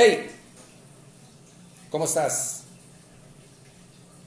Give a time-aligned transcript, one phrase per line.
[0.00, 0.30] Hey,
[1.90, 2.62] ¿cómo estás?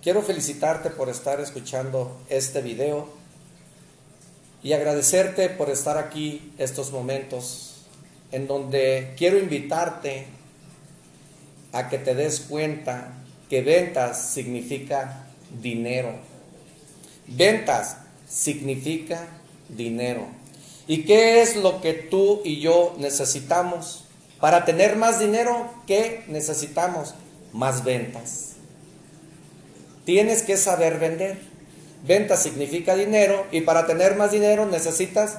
[0.04, 3.08] Quiero felicitarte por estar escuchando este video
[4.62, 7.85] y agradecerte por estar aquí estos momentos
[8.34, 10.28] en donde quiero invitarte
[11.72, 13.13] a que te des cuenta
[13.49, 15.26] que ventas significa
[15.62, 16.16] dinero.
[17.27, 17.95] Ventas
[18.27, 19.26] significa
[19.70, 20.27] dinero.
[20.85, 24.03] ¿Y qué es lo que tú y yo necesitamos?
[24.41, 27.13] Para tener más dinero, ¿qué necesitamos?
[27.54, 28.54] Más ventas.
[30.04, 31.40] Tienes que saber vender.
[32.04, 35.38] Venta significa dinero y para tener más dinero necesitas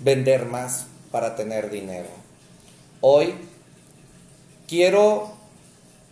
[0.00, 2.08] vender más para tener dinero.
[3.00, 3.34] Hoy
[4.68, 5.32] quiero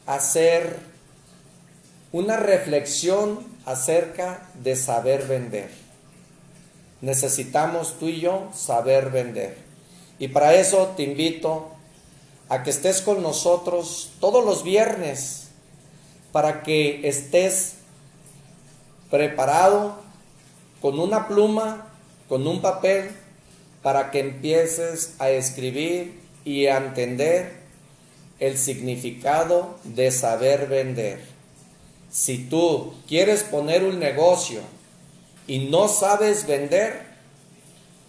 [0.07, 0.79] hacer
[2.11, 5.71] una reflexión acerca de saber vender.
[7.03, 9.59] Necesitamos tú y yo saber vender.
[10.19, 11.74] Y para eso te invito
[12.49, 15.49] a que estés con nosotros todos los viernes
[16.33, 17.75] para que estés
[19.11, 19.97] preparado
[20.81, 21.87] con una pluma,
[22.29, 23.11] con un papel,
[23.83, 27.61] para que empieces a escribir y a entender
[28.41, 31.25] el significado de saber vender.
[32.11, 34.61] Si tú quieres poner un negocio
[35.47, 37.07] y no sabes vender,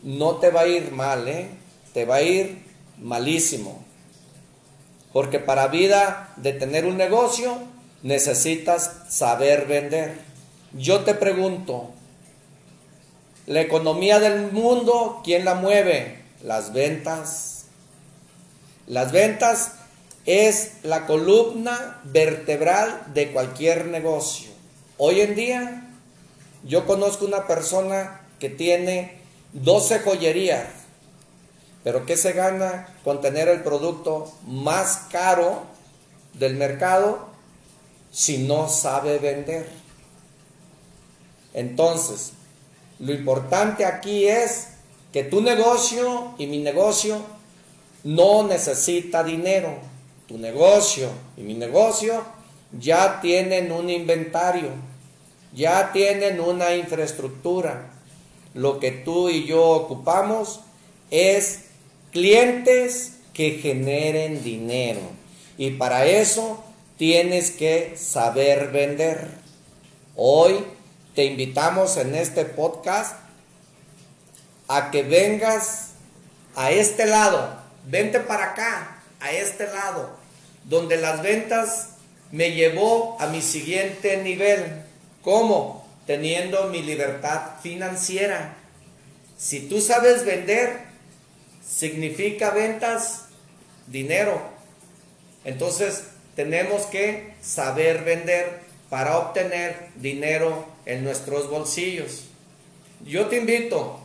[0.01, 1.49] no te va a ir mal, ¿eh?
[1.93, 2.57] te va a ir
[2.97, 3.84] malísimo.
[5.15, 7.57] Porque para vida de tener un negocio
[8.03, 10.17] necesitas saber vender.
[10.73, 11.91] Yo te pregunto,
[13.45, 16.21] la economía del mundo, ¿quién la mueve?
[16.43, 17.67] Las ventas.
[18.87, 19.75] Las ventas
[20.25, 24.49] es la columna vertebral de cualquier negocio.
[24.97, 25.87] Hoy en día
[26.65, 29.17] yo conozco una persona que tiene
[29.53, 30.84] 12 joyerías
[31.85, 35.61] pero ¿qué se gana con tener el producto más caro
[36.33, 37.27] del mercado
[38.11, 39.69] si no sabe vender?
[41.53, 42.31] Entonces,
[42.97, 44.69] lo importante aquí es
[45.13, 47.21] que tu negocio y mi negocio
[48.03, 49.77] no necesita dinero.
[50.27, 52.23] Tu negocio y mi negocio
[52.71, 54.71] ya tienen un inventario,
[55.53, 57.91] ya tienen una infraestructura.
[58.55, 60.61] Lo que tú y yo ocupamos
[61.11, 61.65] es
[62.15, 65.01] clientes que generen dinero.
[65.57, 66.63] Y para eso
[66.97, 69.27] tienes que saber vender.
[70.15, 70.63] Hoy
[71.13, 73.17] te invitamos en este podcast
[74.69, 75.89] a que vengas
[76.55, 77.53] a este lado,
[77.85, 80.15] vente para acá, a este lado,
[80.63, 81.89] donde las ventas
[82.31, 84.83] me llevó a mi siguiente nivel.
[85.21, 85.85] ¿Cómo?
[86.07, 88.55] Teniendo mi libertad financiera.
[89.37, 90.94] Si tú sabes vender,
[91.67, 93.25] significa ventas,
[93.87, 94.41] dinero.
[95.43, 96.03] Entonces
[96.35, 102.25] tenemos que saber vender para obtener dinero en nuestros bolsillos.
[103.03, 103.99] Yo te invito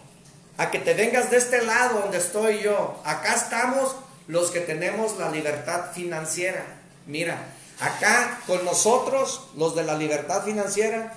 [0.56, 3.00] a que te vengas de este lado donde estoy yo.
[3.04, 3.96] Acá estamos
[4.26, 6.64] los que tenemos la libertad financiera.
[7.06, 7.46] Mira,
[7.80, 11.14] acá con nosotros, los de la libertad financiera,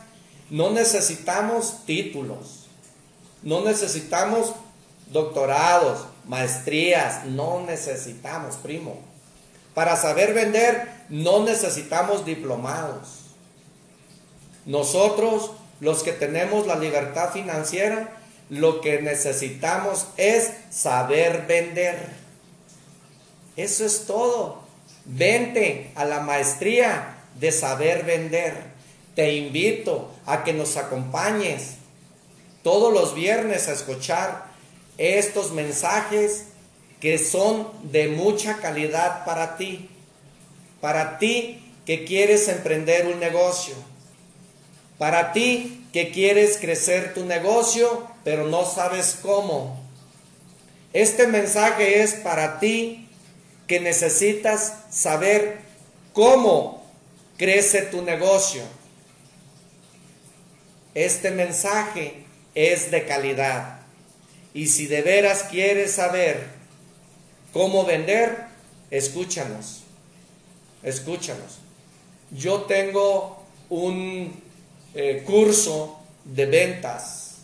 [0.49, 2.67] no necesitamos títulos,
[3.41, 4.53] no necesitamos
[5.13, 8.99] doctorados, maestrías, no necesitamos, primo.
[9.73, 13.21] Para saber vender, no necesitamos diplomados.
[14.65, 18.17] Nosotros, los que tenemos la libertad financiera,
[18.49, 22.09] lo que necesitamos es saber vender.
[23.55, 24.63] Eso es todo.
[25.05, 28.73] Vente a la maestría de saber vender.
[29.15, 31.75] Te invito a que nos acompañes
[32.63, 34.52] todos los viernes a escuchar
[34.97, 36.45] estos mensajes
[36.99, 39.89] que son de mucha calidad para ti,
[40.79, 43.75] para ti que quieres emprender un negocio,
[44.97, 49.81] para ti que quieres crecer tu negocio, pero no sabes cómo.
[50.93, 53.09] Este mensaje es para ti
[53.67, 55.59] que necesitas saber
[56.13, 56.83] cómo
[57.37, 58.61] crece tu negocio.
[60.93, 62.23] Este mensaje
[62.55, 63.82] es de calidad.
[64.53, 66.47] Y si de veras quieres saber
[67.51, 68.45] cómo vender,
[68.91, 69.81] escúchanos.
[70.83, 71.59] Escúchanos.
[72.31, 74.41] Yo tengo un
[74.93, 77.37] eh, curso de ventas.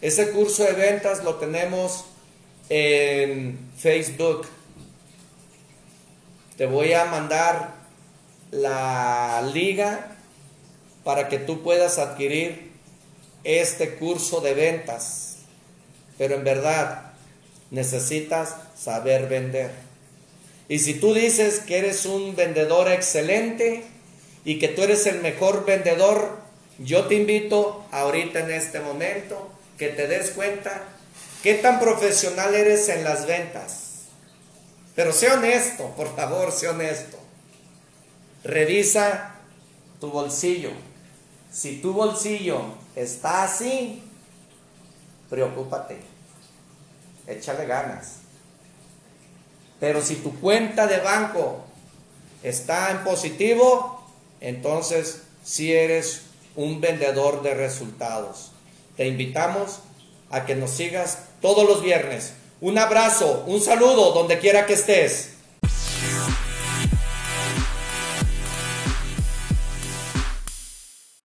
[0.00, 2.04] Ese curso de ventas lo tenemos
[2.68, 4.46] en Facebook.
[6.56, 7.74] Te voy a mandar
[8.50, 10.16] la liga
[11.04, 12.72] para que tú puedas adquirir
[13.44, 15.31] este curso de ventas.
[16.18, 17.12] Pero en verdad
[17.70, 19.70] necesitas saber vender.
[20.68, 23.84] Y si tú dices que eres un vendedor excelente
[24.44, 26.38] y que tú eres el mejor vendedor,
[26.78, 30.84] yo te invito ahorita en este momento que te des cuenta
[31.42, 33.82] qué tan profesional eres en las ventas.
[34.94, 37.18] Pero sé honesto, por favor, sé honesto.
[38.44, 39.36] Revisa
[40.00, 40.70] tu bolsillo.
[41.50, 42.62] Si tu bolsillo
[42.96, 44.02] está así,
[45.32, 45.96] preocúpate.
[47.26, 48.18] Échale ganas.
[49.80, 51.64] Pero si tu cuenta de banco
[52.42, 54.04] está en positivo,
[54.42, 56.24] entonces si eres
[56.54, 58.52] un vendedor de resultados.
[58.98, 59.78] Te invitamos
[60.28, 62.34] a que nos sigas todos los viernes.
[62.60, 65.31] Un abrazo, un saludo donde quiera que estés.